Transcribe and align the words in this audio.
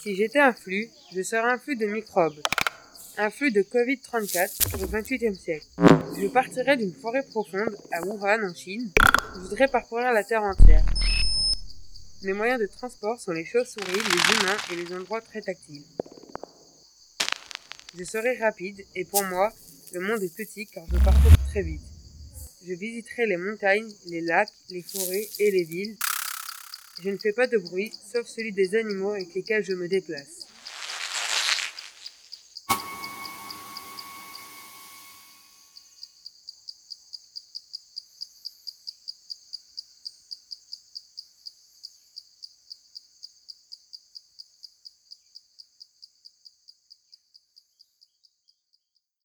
Si 0.00 0.14
j'étais 0.14 0.38
un 0.38 0.52
flux, 0.52 0.88
je 1.12 1.22
serais 1.22 1.50
un 1.50 1.58
flux 1.58 1.74
de 1.74 1.86
microbes. 1.86 2.40
Un 3.16 3.30
flux 3.30 3.50
de 3.50 3.62
Covid-34 3.62 4.84
au 4.84 4.86
XXIe 4.86 5.34
siècle. 5.34 5.66
Je 6.16 6.28
partirais 6.28 6.76
d'une 6.76 6.94
forêt 6.94 7.24
profonde 7.24 7.76
à 7.90 8.06
Wuhan 8.06 8.48
en 8.48 8.54
Chine. 8.54 8.92
Je 9.34 9.40
voudrais 9.40 9.66
parcourir 9.66 10.12
la 10.12 10.22
Terre 10.22 10.44
entière. 10.44 10.84
Mes 12.22 12.32
moyens 12.32 12.60
de 12.60 12.66
transport 12.66 13.20
sont 13.20 13.32
les 13.32 13.44
chauves-souris, 13.44 13.86
les 13.90 14.36
humains 14.36 14.56
et 14.70 14.76
les 14.76 14.94
endroits 14.94 15.20
très 15.20 15.40
tactiles. 15.40 15.84
Je 17.98 18.04
serai 18.04 18.38
rapide 18.38 18.84
et 18.94 19.04
pour 19.04 19.24
moi, 19.24 19.52
le 19.92 20.00
monde 20.00 20.22
est 20.22 20.34
petit 20.34 20.66
car 20.66 20.84
je 20.86 20.98
parcours 21.04 21.32
très 21.48 21.62
vite. 21.62 21.82
Je 22.64 22.72
visiterai 22.72 23.26
les 23.26 23.36
montagnes, 23.36 23.90
les 24.06 24.20
lacs, 24.20 24.52
les 24.70 24.82
forêts 24.82 25.26
et 25.40 25.50
les 25.50 25.64
villes. 25.64 25.96
Je 27.02 27.10
ne 27.10 27.16
fais 27.16 27.32
pas 27.32 27.46
de 27.46 27.58
bruit, 27.58 27.92
sauf 28.12 28.26
celui 28.26 28.52
des 28.52 28.74
animaux 28.74 29.12
avec 29.12 29.32
lesquels 29.34 29.64
je 29.64 29.72
me 29.72 29.88
déplace. 29.88 30.37